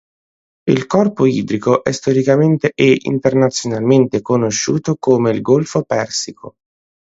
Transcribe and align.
Il 0.67 0.87
corpo 0.87 1.27
idrico 1.27 1.83
è 1.83 1.91
storicamente 1.91 2.71
e 2.73 2.97
internazionalmente 3.01 4.23
conosciuto 4.23 4.95
come 4.97 5.29
il 5.29 5.41
"Golfo 5.41 5.83
Persico". 5.83 6.55